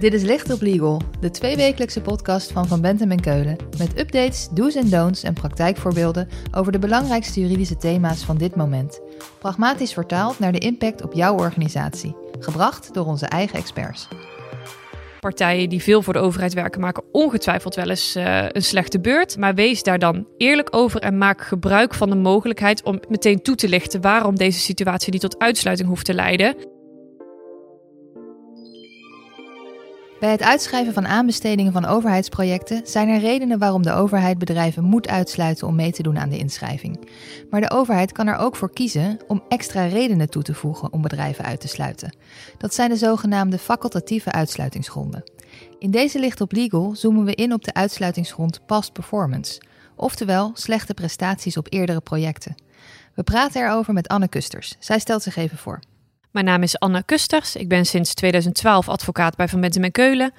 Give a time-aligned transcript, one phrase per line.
[0.00, 3.56] Dit is Licht op Legal, de tweewekelijkse podcast van Van Bentem en Keulen.
[3.78, 9.00] Met updates, do's en don'ts en praktijkvoorbeelden over de belangrijkste juridische thema's van dit moment.
[9.38, 12.16] Pragmatisch vertaald naar de impact op jouw organisatie.
[12.38, 14.08] Gebracht door onze eigen experts.
[15.20, 19.36] Partijen die veel voor de overheid werken, maken ongetwijfeld wel eens uh, een slechte beurt.
[19.36, 23.54] Maar wees daar dan eerlijk over en maak gebruik van de mogelijkheid om meteen toe
[23.54, 26.69] te lichten waarom deze situatie niet tot uitsluiting hoeft te leiden.
[30.20, 35.08] Bij het uitschrijven van aanbestedingen van overheidsprojecten zijn er redenen waarom de overheid bedrijven moet
[35.08, 37.08] uitsluiten om mee te doen aan de inschrijving.
[37.50, 41.02] Maar de overheid kan er ook voor kiezen om extra redenen toe te voegen om
[41.02, 42.16] bedrijven uit te sluiten.
[42.58, 45.22] Dat zijn de zogenaamde facultatieve uitsluitingsgronden.
[45.78, 49.60] In deze licht op legal zoomen we in op de uitsluitingsgrond past performance,
[49.96, 52.54] oftewel slechte prestaties op eerdere projecten.
[53.14, 54.76] We praten erover met Anne Kusters.
[54.78, 55.80] Zij stelt zich even voor.
[56.30, 57.56] Mijn naam is Anne Kusters.
[57.56, 60.32] Ik ben sinds 2012 advocaat bij Van Bentem en Keulen.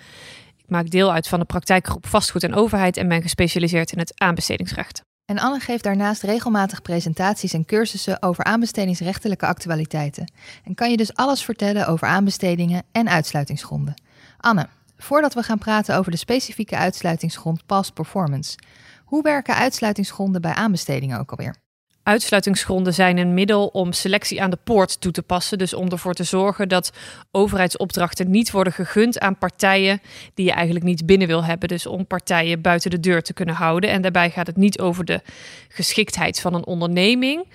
[0.57, 4.13] Ik maak deel uit van de praktijkgroep Vastgoed en Overheid en ben gespecialiseerd in het
[4.15, 5.01] aanbestedingsrecht.
[5.25, 10.31] En Anne geeft daarnaast regelmatig presentaties en cursussen over aanbestedingsrechtelijke actualiteiten.
[10.63, 14.01] En kan je dus alles vertellen over aanbestedingen en uitsluitingsgronden.
[14.37, 14.67] Anne,
[14.97, 18.57] voordat we gaan praten over de specifieke uitsluitingsgrond past performance,
[19.05, 21.60] hoe werken uitsluitingsgronden bij aanbestedingen ook alweer?
[22.03, 25.57] Uitsluitingsgronden zijn een middel om selectie aan de poort toe te passen.
[25.57, 26.91] Dus om ervoor te zorgen dat
[27.31, 30.01] overheidsopdrachten niet worden gegund aan partijen
[30.33, 31.67] die je eigenlijk niet binnen wil hebben.
[31.67, 33.89] Dus om partijen buiten de deur te kunnen houden.
[33.89, 35.21] En daarbij gaat het niet over de
[35.67, 37.45] geschiktheid van een onderneming.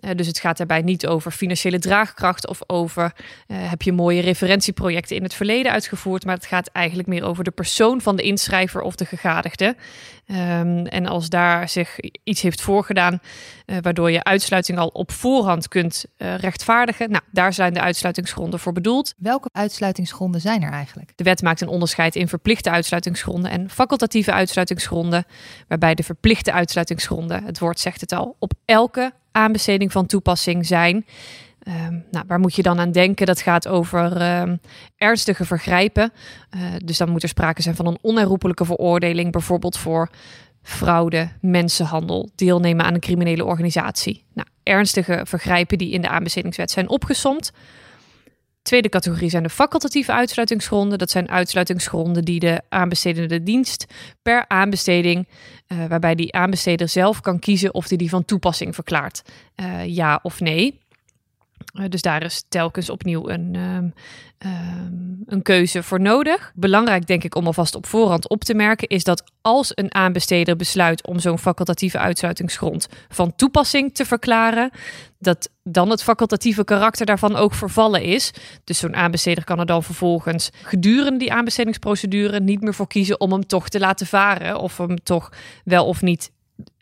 [0.00, 3.12] Uh, dus het gaat daarbij niet over financiële draagkracht of over
[3.46, 7.44] uh, heb je mooie referentieprojecten in het verleden uitgevoerd, maar het gaat eigenlijk meer over
[7.44, 9.76] de persoon van de inschrijver of de gegadigde.
[10.30, 13.20] Um, en als daar zich iets heeft voorgedaan,
[13.66, 18.72] uh, waardoor je uitsluiting al op voorhand kunt rechtvaardigen, nou, daar zijn de uitsluitingsgronden voor
[18.72, 19.14] bedoeld.
[19.16, 21.12] Welke uitsluitingsgronden zijn er eigenlijk?
[21.16, 25.24] De wet maakt een onderscheid in verplichte uitsluitingsgronden en facultatieve uitsluitingsgronden,
[25.68, 31.06] waarbij de verplichte uitsluitingsgronden, het woord zegt het al, op elke aanbesteding van toepassing zijn.
[31.68, 33.26] Um, nou, waar moet je dan aan denken?
[33.26, 34.60] Dat gaat over um,
[34.96, 36.12] ernstige vergrijpen.
[36.56, 40.10] Uh, dus dan moet er sprake zijn van een onherroepelijke veroordeling, bijvoorbeeld voor
[40.62, 44.24] fraude, mensenhandel, deelnemen aan een criminele organisatie.
[44.34, 47.52] Nou, ernstige vergrijpen die in de aanbestedingswet zijn opgesomd.
[48.62, 50.98] Tweede categorie zijn de facultatieve uitsluitingsgronden.
[50.98, 53.86] Dat zijn uitsluitingsgronden die de aanbestedende dienst
[54.22, 55.28] per aanbesteding,
[55.68, 59.22] uh, waarbij die aanbesteder zelf kan kiezen of hij die van toepassing verklaart,
[59.56, 60.78] uh, ja of nee.
[61.78, 63.92] Uh, dus daar is telkens opnieuw een, um,
[64.38, 66.52] um, een keuze voor nodig.
[66.54, 70.56] Belangrijk denk ik om alvast op voorhand op te merken is dat als een aanbesteder
[70.56, 74.70] besluit om zo'n facultatieve uitsluitingsgrond van toepassing te verklaren,
[75.18, 78.30] dat dan het facultatieve karakter daarvan ook vervallen is.
[78.64, 83.32] Dus zo'n aanbesteder kan er dan vervolgens gedurende die aanbestedingsprocedure niet meer voor kiezen om
[83.32, 85.32] hem toch te laten varen of hem toch
[85.64, 86.30] wel of niet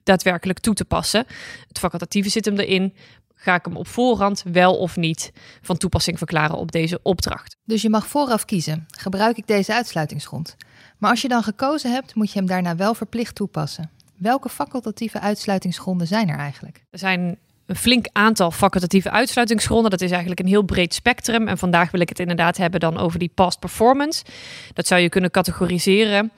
[0.03, 1.25] daadwerkelijk toe te passen.
[1.69, 2.95] Het facultatieve zit hem erin.
[3.39, 5.33] Ga ik hem op voorhand wel of niet
[5.63, 7.57] van toepassing verklaren op deze opdracht?
[7.65, 10.57] Dus je mag vooraf kiezen: gebruik ik deze uitsluitingsgrond?
[10.99, 13.91] Maar als je dan gekozen hebt, moet je hem daarna wel verplicht toepassen.
[14.17, 16.85] Welke facultatieve uitsluitingsgronden zijn er eigenlijk?
[16.91, 19.91] Er zijn een flink aantal facultatieve uitsluitingsgronden.
[19.91, 21.49] Dat is eigenlijk een heel breed spectrum.
[21.49, 24.25] En vandaag wil ik het inderdaad hebben dan over die past performance.
[24.73, 26.33] Dat zou je kunnen categoriseren.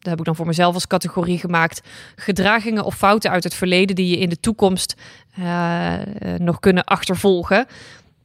[0.00, 1.82] Daar heb ik dan voor mezelf als categorie gemaakt.
[2.16, 4.94] Gedragingen of fouten uit het verleden die je in de toekomst
[5.38, 5.94] uh,
[6.36, 7.66] nog kunnen achtervolgen.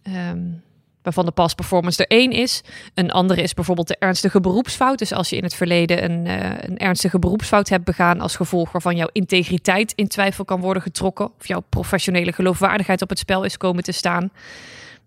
[0.08, 0.64] Um,
[1.06, 2.62] waarvan de past performance er één is.
[2.94, 5.00] Een andere is bijvoorbeeld de ernstige beroepsfout.
[5.00, 8.72] Dus als je in het verleden een, uh, een ernstige beroepsfout hebt begaan als gevolg
[8.72, 13.44] waarvan jouw integriteit in twijfel kan worden getrokken, of jouw professionele geloofwaardigheid op het spel
[13.44, 14.32] is komen te staan,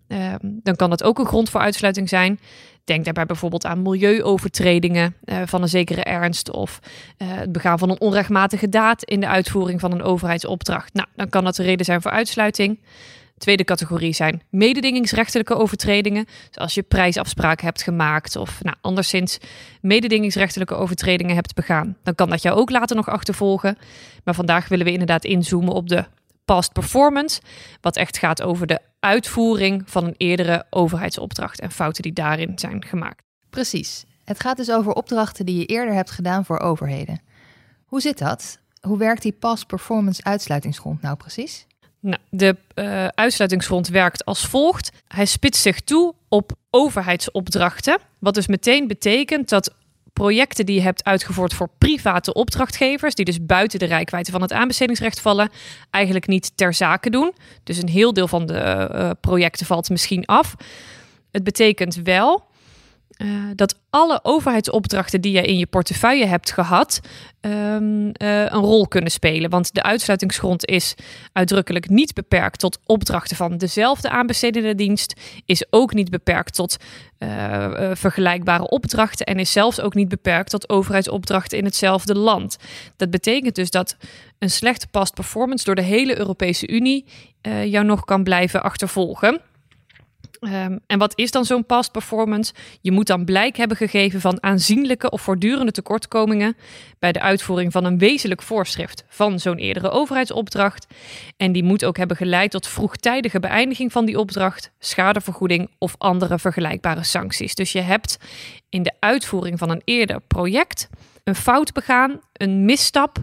[0.07, 2.39] uh, dan kan dat ook een grond voor uitsluiting zijn.
[2.89, 6.79] Denk daarbij bijvoorbeeld aan milieuovertredingen uh, van een zekere ernst of
[7.17, 10.93] uh, het begaan van een onrechtmatige daad in de uitvoering van een overheidsopdracht.
[10.93, 12.79] Nou, dan kan dat een reden zijn voor uitsluiting.
[13.37, 16.25] Tweede categorie zijn mededingingsrechtelijke overtredingen.
[16.49, 19.37] Zoals je prijsafspraken hebt gemaakt of nou, anderszins
[19.81, 21.97] mededingingsrechtelijke overtredingen hebt begaan.
[22.03, 23.77] Dan kan dat jou ook later nog achtervolgen.
[24.23, 26.05] Maar vandaag willen we inderdaad inzoomen op de
[26.49, 27.41] past performance.
[27.81, 32.85] Wat echt gaat over de uitvoering van een eerdere overheidsopdracht en fouten die daarin zijn
[32.85, 33.23] gemaakt.
[33.49, 34.05] Precies.
[34.25, 37.21] Het gaat dus over opdrachten die je eerder hebt gedaan voor overheden.
[37.85, 38.59] Hoe zit dat?
[38.81, 41.67] Hoe werkt die past performance uitsluitingsgrond nou precies?
[41.99, 44.91] Nou, de uh, uitsluitingsgrond werkt als volgt.
[45.07, 47.97] Hij spitst zich toe op overheidsopdrachten.
[48.19, 49.73] Wat dus meteen betekent dat
[50.19, 54.53] projecten die je hebt uitgevoerd voor private opdrachtgevers, die dus buiten de rijkwijde van het
[54.53, 55.49] aanbestedingsrecht vallen,
[55.89, 57.33] eigenlijk niet ter zake doen.
[57.63, 60.55] Dus een heel deel van de uh, projecten valt misschien af.
[61.31, 62.43] Het betekent wel
[63.19, 66.99] uh, dat alle overheidsopdrachten die je in je portefeuille hebt gehad,
[67.41, 68.11] um, uh,
[68.41, 69.49] een rol kunnen spelen.
[69.49, 70.95] Want de uitsluitingsgrond is
[71.33, 75.13] uitdrukkelijk niet beperkt tot opdrachten van dezelfde aanbestedende dienst,
[75.45, 76.77] is ook niet beperkt tot
[77.19, 82.57] uh, vergelijkbare opdrachten en is zelfs ook niet beperkt tot overheidsopdrachten in hetzelfde land.
[82.95, 83.97] Dat betekent dus dat
[84.37, 87.05] een slechte past performance door de hele Europese Unie
[87.65, 89.41] jou nog kan blijven achtervolgen.
[90.41, 92.53] Um, en wat is dan zo'n past performance?
[92.81, 96.57] Je moet dan blijk hebben gegeven van aanzienlijke of voortdurende tekortkomingen
[96.99, 100.87] bij de uitvoering van een wezenlijk voorschrift van zo'n eerdere overheidsopdracht.
[101.37, 106.39] En die moet ook hebben geleid tot vroegtijdige beëindiging van die opdracht, schadevergoeding of andere
[106.39, 107.55] vergelijkbare sancties.
[107.55, 108.17] Dus je hebt
[108.69, 110.89] in de uitvoering van een eerder project
[111.23, 113.17] een fout begaan, een misstap,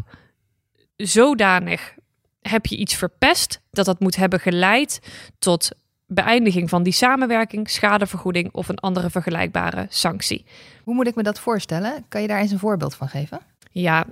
[0.96, 1.94] zodanig
[2.40, 5.00] heb je iets verpest dat dat moet hebben geleid
[5.38, 5.68] tot
[6.06, 10.44] beëindiging van die samenwerking, schadevergoeding of een andere vergelijkbare sanctie.
[10.82, 12.04] Hoe moet ik me dat voorstellen?
[12.08, 13.40] Kan je daar eens een voorbeeld van geven?
[13.70, 14.06] Ja,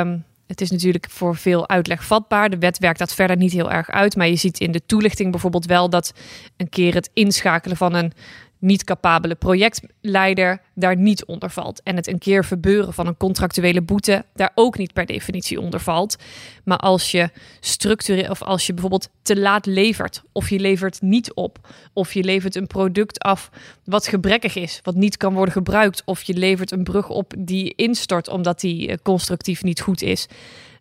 [0.00, 2.50] um, het is natuurlijk voor veel uitleg vatbaar.
[2.50, 4.16] De wet werkt dat verder niet heel erg uit.
[4.16, 6.12] Maar je ziet in de toelichting bijvoorbeeld wel dat
[6.56, 8.12] een keer het inschakelen van een
[8.58, 11.82] niet capabele projectleider daar niet onder valt.
[11.82, 15.80] En het een keer verbeuren van een contractuele boete daar ook niet per definitie onder
[15.80, 16.16] valt.
[16.64, 21.34] Maar als je structureel of als je bijvoorbeeld te laat levert, of je levert niet
[21.34, 23.50] op, of je levert een product af
[23.84, 27.72] wat gebrekkig is, wat niet kan worden gebruikt, of je levert een brug op die
[27.76, 30.26] instort omdat die eh, constructief niet goed is.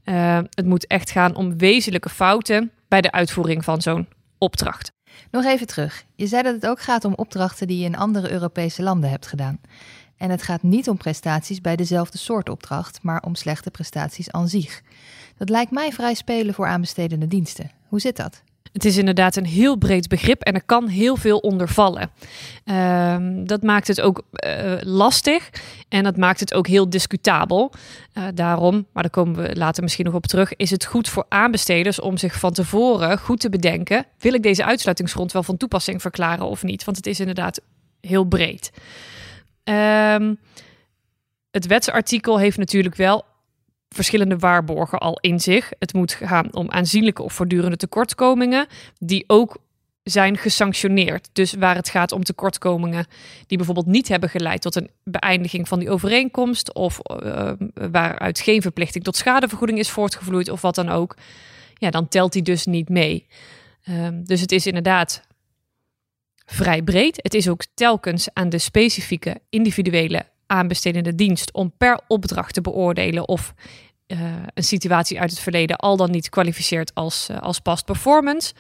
[0.06, 4.07] Uh, het moet echt gaan om wezenlijke fouten bij de uitvoering van zo'n
[4.38, 4.96] opdracht.
[5.31, 6.05] Nog even terug.
[6.15, 9.27] Je zei dat het ook gaat om opdrachten die je in andere Europese landen hebt
[9.27, 9.59] gedaan.
[10.17, 14.47] En het gaat niet om prestaties bij dezelfde soort opdracht, maar om slechte prestaties aan
[14.47, 14.81] zich.
[15.37, 17.71] Dat lijkt mij vrij spelen voor aanbestedende diensten.
[17.87, 18.41] Hoe zit dat?
[18.77, 22.12] Het is inderdaad een heel breed begrip en er kan heel veel onder vallen.
[22.65, 25.50] Uh, dat maakt het ook uh, lastig
[25.89, 27.74] en dat maakt het ook heel discutabel.
[28.18, 31.25] Uh, daarom, maar daar komen we later misschien nog op terug, is het goed voor
[31.29, 36.01] aanbesteders om zich van tevoren goed te bedenken: wil ik deze uitsluitingsgrond wel van toepassing
[36.01, 36.83] verklaren of niet?
[36.83, 37.62] Want het is inderdaad
[38.01, 38.71] heel breed.
[39.69, 40.31] Uh,
[41.51, 43.25] het wetsartikel heeft natuurlijk wel
[43.89, 45.72] verschillende waarborgen al in zich.
[45.80, 48.68] Het moet gaan om aanzienlijke of voortdurende tekortkomingen,
[49.00, 49.57] die ook
[50.04, 51.30] zijn gesanctioneerd.
[51.34, 53.06] Dus waar het gaat om tekortkomingen
[53.48, 57.51] die bijvoorbeeld niet hebben geleid tot een beëindiging van die overeenkomst, of uh,
[57.92, 61.16] waaruit geen verplichting tot schadevergoeding is voortgevloeid, of wat dan ook,
[61.74, 63.28] ja, dan telt die dus niet mee.
[63.89, 65.28] Uh, dus het is inderdaad
[66.45, 67.19] vrij breed.
[67.22, 73.27] Het is ook telkens aan de specifieke individuele aanbestedende dienst om per opdracht te beoordelen
[73.27, 73.53] of
[74.07, 74.19] uh,
[74.53, 78.53] een situatie uit het verleden al dan niet kwalificeert als, uh, als past performance.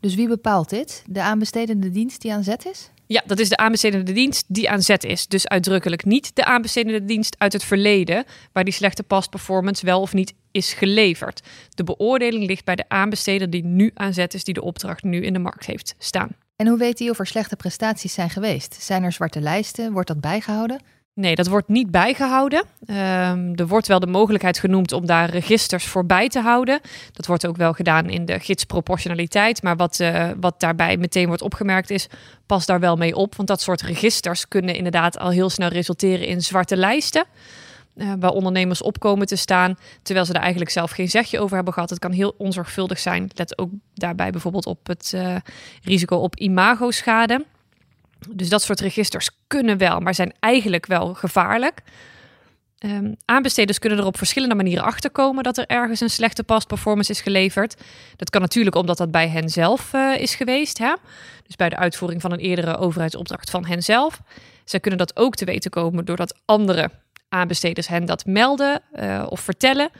[0.00, 1.04] Dus wie bepaalt dit?
[1.06, 2.90] De aanbestedende dienst die aan zet is?
[3.06, 5.26] Ja, dat is de aanbestedende dienst die aan zet is.
[5.26, 10.00] Dus uitdrukkelijk niet de aanbestedende dienst uit het verleden, waar die slechte past performance wel
[10.00, 11.42] of niet is geleverd.
[11.74, 15.24] De beoordeling ligt bij de aanbesteder die nu aan zet is, die de opdracht nu
[15.24, 16.30] in de markt heeft staan.
[16.56, 18.74] En hoe weet hij of er slechte prestaties zijn geweest?
[18.80, 19.92] Zijn er zwarte lijsten?
[19.92, 20.80] Wordt dat bijgehouden?
[21.18, 22.64] Nee, dat wordt niet bijgehouden.
[22.86, 26.80] Um, er wordt wel de mogelijkheid genoemd om daar registers voor bij te houden.
[27.12, 29.62] Dat wordt ook wel gedaan in de gids proportionaliteit.
[29.62, 32.06] Maar wat, uh, wat daarbij meteen wordt opgemerkt is,
[32.46, 33.34] pas daar wel mee op.
[33.34, 37.24] Want dat soort registers kunnen inderdaad al heel snel resulteren in zwarte lijsten.
[37.96, 41.54] Uh, waar ondernemers op komen te staan, terwijl ze er eigenlijk zelf geen zegje over
[41.56, 41.90] hebben gehad.
[41.90, 43.30] Het kan heel onzorgvuldig zijn.
[43.34, 45.36] Let ook daarbij bijvoorbeeld op het uh,
[45.82, 47.44] risico op imagoschade.
[48.28, 51.82] Dus dat soort registers kunnen wel, maar zijn eigenlijk wel gevaarlijk.
[52.84, 57.10] Um, aanbesteders kunnen er op verschillende manieren achterkomen dat er ergens een slechte past performance
[57.10, 57.76] is geleverd.
[58.16, 60.78] Dat kan natuurlijk omdat dat bij hen zelf uh, is geweest.
[60.78, 60.94] Hè?
[61.46, 64.20] Dus bij de uitvoering van een eerdere overheidsopdracht van hen zelf.
[64.64, 66.90] Zij kunnen dat ook te weten komen doordat andere
[67.28, 69.90] aanbesteders hen dat melden uh, of vertellen.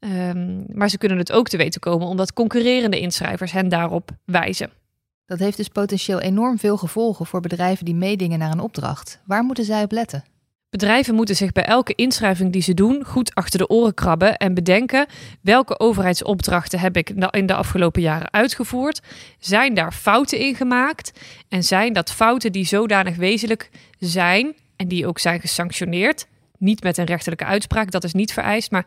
[0.00, 4.70] Um, maar ze kunnen het ook te weten komen omdat concurrerende inschrijvers hen daarop wijzen.
[5.26, 9.20] Dat heeft dus potentieel enorm veel gevolgen voor bedrijven die meedingen naar een opdracht.
[9.24, 10.24] Waar moeten zij op letten?
[10.70, 14.54] Bedrijven moeten zich bij elke inschrijving die ze doen goed achter de oren krabben en
[14.54, 15.06] bedenken
[15.40, 19.00] welke overheidsopdrachten heb ik in de afgelopen jaren uitgevoerd.
[19.38, 21.20] Zijn daar fouten in gemaakt?
[21.48, 26.26] En zijn dat fouten die zodanig wezenlijk zijn en die ook zijn gesanctioneerd?
[26.58, 28.86] Niet met een rechterlijke uitspraak, dat is niet vereist, maar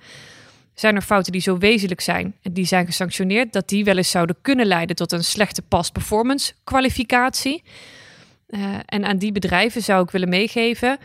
[0.75, 4.10] zijn er fouten die zo wezenlijk zijn en die zijn gesanctioneerd, dat die wel eens
[4.10, 7.63] zouden kunnen leiden tot een slechte past performance kwalificatie.
[8.48, 10.98] Uh, en aan die bedrijven zou ik willen meegeven,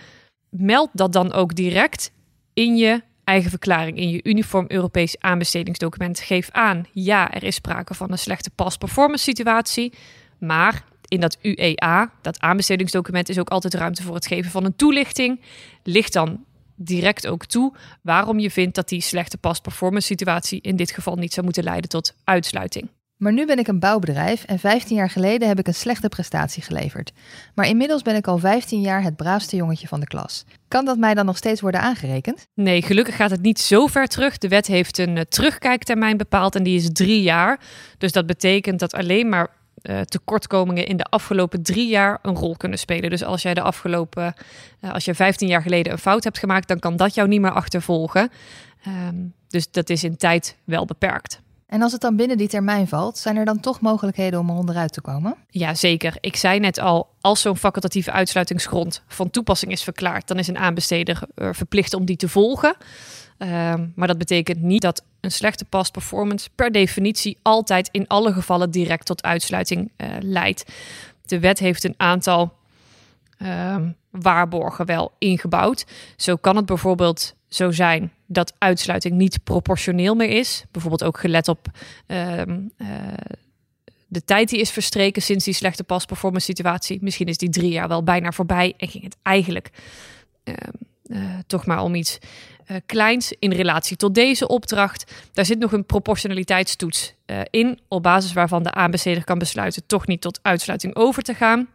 [0.49, 2.12] meld dat dan ook direct
[2.53, 6.21] in je eigen verklaring, in je uniform Europees aanbestedingsdocument.
[6.21, 9.93] Geef aan, ja, er is sprake van een slechte past performance situatie,
[10.39, 14.77] maar in dat UEA, dat aanbestedingsdocument, is ook altijd ruimte voor het geven van een
[14.77, 15.41] toelichting.
[15.83, 16.45] Ligt dan
[16.83, 17.73] direct ook toe
[18.03, 21.65] waarom je vindt dat die slechte past performance situatie in dit geval niet zou moeten
[21.65, 22.89] leiden tot uitsluiting.
[23.21, 26.63] Maar nu ben ik een bouwbedrijf en 15 jaar geleden heb ik een slechte prestatie
[26.63, 27.13] geleverd.
[27.55, 30.45] Maar inmiddels ben ik al 15 jaar het braafste jongetje van de klas.
[30.69, 32.47] Kan dat mij dan nog steeds worden aangerekend?
[32.55, 34.39] Nee, gelukkig gaat het niet zo ver terug.
[34.39, 37.61] De wet heeft een uh, terugkijktermijn bepaald en die is drie jaar.
[37.99, 39.49] Dus dat betekent dat alleen maar
[39.83, 43.11] uh, tekortkomingen in de afgelopen drie jaar een rol kunnen spelen.
[43.11, 44.35] Dus als jij de afgelopen,
[44.81, 47.41] uh, als je 15 jaar geleden een fout hebt gemaakt, dan kan dat jou niet
[47.41, 48.31] meer achtervolgen.
[49.09, 51.41] Um, dus dat is in tijd wel beperkt.
[51.67, 54.57] En als het dan binnen die termijn valt, zijn er dan toch mogelijkheden om er
[54.57, 55.37] onderuit te komen?
[55.49, 56.17] Ja, zeker.
[56.21, 60.59] Ik zei net al, als zo'n facultatieve uitsluitingsgrond van toepassing is verklaard, dan is een
[60.59, 62.77] aanbesteder verplicht om die te volgen.
[63.42, 68.32] Uh, maar dat betekent niet dat een slechte past performance per definitie altijd in alle
[68.32, 70.73] gevallen direct tot uitsluiting uh, leidt.
[71.26, 72.52] De wet heeft een aantal
[73.38, 73.76] uh,
[74.11, 75.87] waarborgen wel ingebouwd.
[76.16, 80.64] Zo kan het bijvoorbeeld zo zijn dat uitsluiting niet proportioneel meer is.
[80.70, 81.66] Bijvoorbeeld ook gelet op
[82.06, 82.88] ehm, eh,
[84.06, 86.99] de tijd die is verstreken sinds die slechte pas performance situatie.
[87.02, 89.70] Misschien is die drie jaar wel bijna voorbij en ging het eigenlijk
[90.44, 90.70] ehm,
[91.04, 92.18] uh, toch maar om iets
[92.87, 95.12] kleins in relatie tot deze opdracht.
[95.33, 100.07] Daar zit nog een proportionaliteitstoets uh, in, op basis waarvan de aanbesteder kan besluiten toch
[100.07, 101.69] niet tot uitsluiting over te gaan.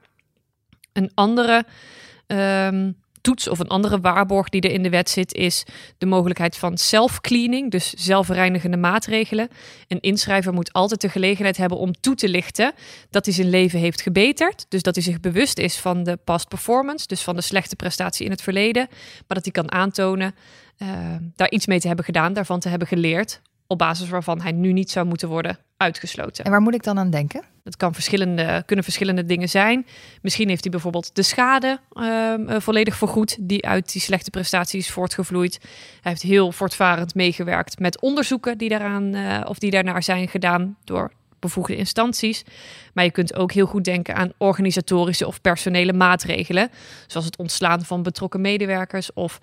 [0.93, 1.65] Een andere
[2.27, 5.63] um, toets of een andere waarborg die er in de wet zit, is
[5.97, 9.49] de mogelijkheid van self-cleaning, dus zelfreinigende maatregelen.
[9.87, 12.73] Een inschrijver moet altijd de gelegenheid hebben om toe te lichten
[13.09, 14.65] dat hij zijn leven heeft gebeterd.
[14.69, 18.25] Dus dat hij zich bewust is van de past performance, dus van de slechte prestatie
[18.25, 18.87] in het verleden,
[19.27, 20.35] maar dat hij kan aantonen
[20.77, 20.89] uh,
[21.35, 24.73] daar iets mee te hebben gedaan, daarvan te hebben geleerd, op basis waarvan hij nu
[24.73, 26.45] niet zou moeten worden uitgesloten.
[26.45, 27.43] En waar moet ik dan aan denken?
[27.63, 29.85] Dat kan verschillende, kunnen verschillende dingen zijn.
[30.21, 35.59] Misschien heeft hij bijvoorbeeld de schade uh, volledig vergoed die uit die slechte prestaties voortgevloeid.
[36.01, 40.77] Hij heeft heel voortvarend meegewerkt met onderzoeken die daaraan uh, of die daarnaar zijn gedaan
[40.83, 41.11] door
[41.45, 42.43] bevoegde instanties.
[42.93, 46.69] Maar je kunt ook heel goed denken aan organisatorische of personele maatregelen,
[47.07, 49.39] zoals het ontslaan van betrokken medewerkers of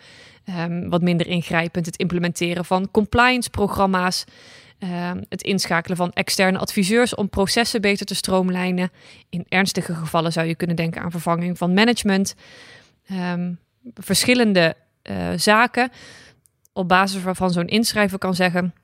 [0.59, 4.25] um, wat minder ingrijpend het implementeren van compliance-programma's.
[4.79, 8.91] Uh, het inschakelen van externe adviseurs om processen beter te stroomlijnen.
[9.29, 12.35] In ernstige gevallen zou je kunnen denken aan vervanging van management.
[13.33, 13.59] Um,
[13.95, 15.91] verschillende uh, zaken
[16.73, 18.75] op basis waarvan zo'n inschrijver kan zeggen: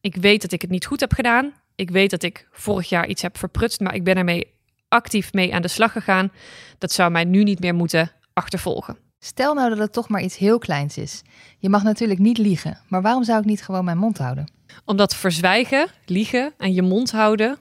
[0.00, 1.52] Ik weet dat ik het niet goed heb gedaan.
[1.74, 4.54] Ik weet dat ik vorig jaar iets heb verprutst, maar ik ben ermee
[4.88, 6.32] actief mee aan de slag gegaan.
[6.78, 8.96] Dat zou mij nu niet meer moeten achtervolgen.
[9.18, 11.22] Stel nou dat het toch maar iets heel kleins is.
[11.58, 14.52] Je mag natuurlijk niet liegen, maar waarom zou ik niet gewoon mijn mond houden?
[14.84, 17.58] Omdat verzwijgen, liegen en je mond houden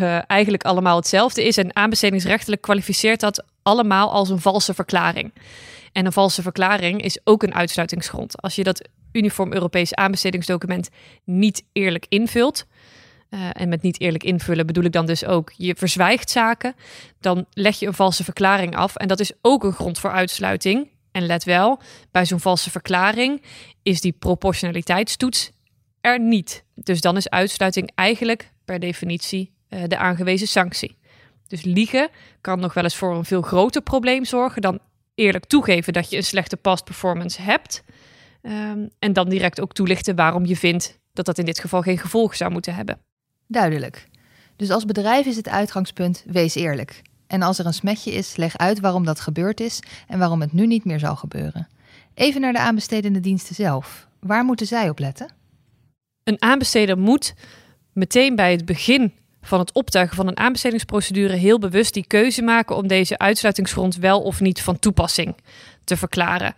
[0.00, 1.56] uh, eigenlijk allemaal hetzelfde is.
[1.56, 5.32] En aanbestedingsrechtelijk kwalificeert dat allemaal als een valse verklaring.
[5.92, 8.42] En een valse verklaring is ook een uitsluitingsgrond.
[8.42, 10.88] Als je dat uniform Europees aanbestedingsdocument
[11.24, 12.66] niet eerlijk invult,
[13.30, 16.74] uh, en met niet eerlijk invullen bedoel ik dan dus ook je verzwijgt zaken,
[17.20, 18.96] dan leg je een valse verklaring af.
[18.96, 20.92] En dat is ook een grond voor uitsluiting.
[21.12, 23.42] En let wel, bij zo'n valse verklaring
[23.82, 25.50] is die proportionaliteitstoets
[26.00, 26.64] er niet.
[26.74, 30.96] Dus dan is uitsluiting eigenlijk per definitie uh, de aangewezen sanctie.
[31.46, 32.08] Dus liegen
[32.40, 34.78] kan nog wel eens voor een veel groter probleem zorgen dan
[35.14, 37.82] eerlijk toegeven dat je een slechte past performance hebt.
[38.42, 41.98] Um, en dan direct ook toelichten waarom je vindt dat dat in dit geval geen
[41.98, 42.98] gevolg zou moeten hebben.
[43.46, 44.08] Duidelijk.
[44.56, 47.02] Dus als bedrijf is het uitgangspunt: wees eerlijk.
[47.26, 50.52] En als er een smetje is, leg uit waarom dat gebeurd is en waarom het
[50.52, 51.68] nu niet meer zal gebeuren.
[52.14, 54.08] Even naar de aanbestedende diensten zelf.
[54.20, 55.32] Waar moeten zij op letten?
[56.24, 57.34] Een aanbesteder moet
[57.92, 62.76] meteen bij het begin van het optuigen van een aanbestedingsprocedure heel bewust die keuze maken
[62.76, 65.36] om deze uitsluitingsgrond wel of niet van toepassing
[65.84, 66.54] te verklaren.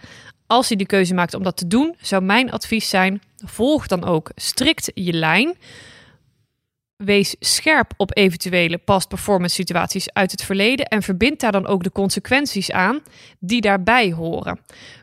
[0.46, 4.04] Als hij die keuze maakt om dat te doen, zou mijn advies zijn: volg dan
[4.04, 5.56] ook strikt je lijn.
[6.96, 11.82] Wees scherp op eventuele past performance situaties uit het verleden en verbind daar dan ook
[11.82, 13.00] de consequenties aan
[13.38, 14.60] die daarbij horen.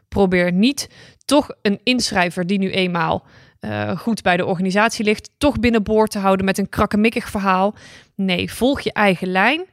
[0.08, 0.90] Probeer niet
[1.26, 3.26] toch een inschrijver die nu eenmaal
[3.62, 7.76] uh, goed bij de organisatie ligt, toch binnenboord te houden met een krakkemikkig verhaal.
[8.16, 9.66] Nee, volg je eigen lijn.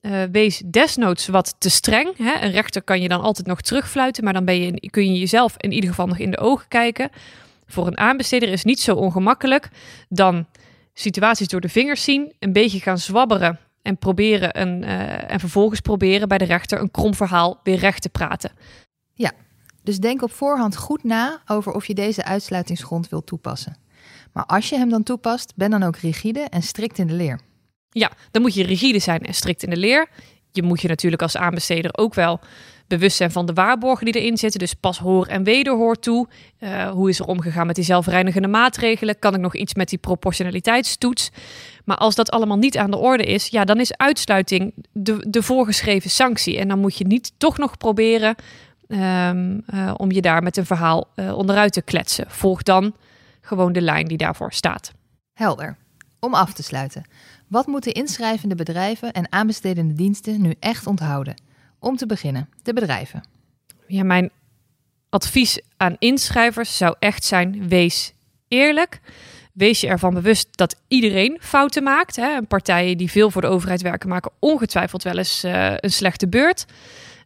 [0.00, 2.16] Uh, wees desnoods wat te streng.
[2.16, 2.40] Hè?
[2.40, 5.54] Een rechter kan je dan altijd nog terugfluiten, maar dan ben je, kun je jezelf
[5.56, 7.10] in ieder geval nog in de ogen kijken.
[7.66, 9.68] Voor een aanbesteder is niet zo ongemakkelijk
[10.08, 10.46] dan
[11.00, 15.80] situaties door de vingers zien, een beetje gaan zwabberen en proberen een, uh, en vervolgens
[15.80, 18.52] proberen bij de rechter een krom verhaal weer recht te praten.
[19.12, 19.32] Ja,
[19.82, 23.76] dus denk op voorhand goed na over of je deze uitsluitingsgrond wilt toepassen.
[24.32, 27.40] Maar als je hem dan toepast, ben dan ook rigide en strikt in de leer.
[27.90, 30.08] Ja, dan moet je rigide zijn en strikt in de leer.
[30.50, 32.40] Je moet je natuurlijk als aanbesteder ook wel
[32.90, 34.60] bewust zijn van de waarborgen die erin zitten.
[34.60, 36.28] Dus pas hoor en wederhoor toe.
[36.58, 39.18] Uh, hoe is er omgegaan met die zelfreinigende maatregelen?
[39.18, 41.30] Kan ik nog iets met die proportionaliteitstoets?
[41.84, 45.42] Maar als dat allemaal niet aan de orde is, ja, dan is uitsluiting de, de
[45.42, 46.58] voorgeschreven sanctie.
[46.58, 48.34] En dan moet je niet toch nog proberen
[48.88, 52.24] um, uh, om je daar met een verhaal uh, onderuit te kletsen.
[52.28, 52.94] Volg dan
[53.40, 54.92] gewoon de lijn die daarvoor staat.
[55.32, 55.76] Helder.
[56.20, 57.04] Om af te sluiten.
[57.48, 61.48] Wat moeten inschrijvende bedrijven en aanbestedende diensten nu echt onthouden?
[61.80, 63.22] Om te beginnen, de bedrijven.
[63.86, 64.30] Ja, mijn
[65.08, 68.12] advies aan inschrijvers zou echt zijn: wees
[68.48, 69.00] eerlijk.
[69.52, 72.16] Wees je ervan bewust dat iedereen fouten maakt.
[72.16, 72.42] Hè?
[72.42, 76.66] Partijen die veel voor de overheid werken, maken ongetwijfeld wel eens uh, een slechte beurt.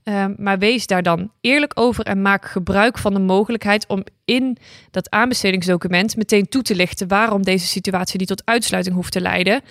[0.05, 4.57] Uh, maar wees daar dan eerlijk over en maak gebruik van de mogelijkheid om in
[4.91, 9.63] dat aanbestedingsdocument meteen toe te lichten waarom deze situatie niet tot uitsluiting hoeft te leiden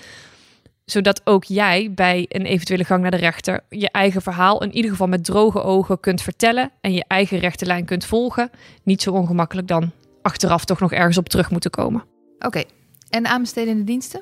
[0.85, 4.91] zodat ook jij bij een eventuele gang naar de rechter je eigen verhaal in ieder
[4.91, 8.49] geval met droge ogen kunt vertellen en je eigen rechterlijn kunt volgen.
[8.83, 12.03] Niet zo ongemakkelijk dan achteraf toch nog ergens op terug moeten komen.
[12.39, 12.63] Oké,
[13.09, 14.21] en aanbestedende diensten?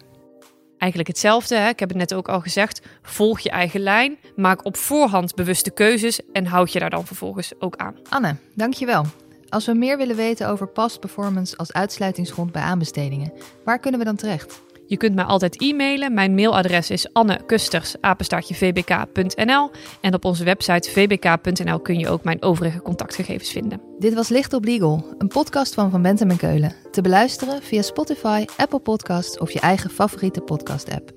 [0.78, 1.56] Eigenlijk hetzelfde.
[1.56, 1.70] Hè?
[1.70, 2.82] Ik heb het net ook al gezegd.
[3.02, 7.54] Volg je eigen lijn, maak op voorhand bewuste keuzes en houd je daar dan vervolgens
[7.60, 7.96] ook aan.
[8.10, 9.06] Anne, dankjewel.
[9.50, 13.34] Als we meer willen weten over past performance als uitsluitingsgrond bij aanbestedingen,
[13.66, 14.62] waar kunnen we dan terecht?
[14.92, 16.14] Je kunt mij altijd e-mailen.
[16.14, 19.70] Mijn mailadres is annekusters@vbk.nl
[20.02, 23.82] en op onze website vbk.nl kun je ook mijn overige contactgegevens vinden.
[24.00, 26.76] Dit was Licht op Legal, een podcast van Van Bentem en Keulen.
[26.92, 31.12] Te beluisteren via Spotify, Apple Podcasts of je eigen favoriete podcast-app.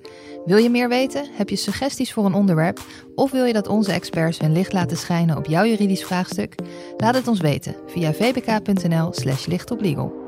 [0.45, 1.27] Wil je meer weten?
[1.33, 2.81] Heb je suggesties voor een onderwerp?
[3.15, 6.55] Of wil je dat onze experts hun licht laten schijnen op jouw juridisch vraagstuk?
[6.97, 10.24] Laat het ons weten via vbk.nl/slash lichtoplegal.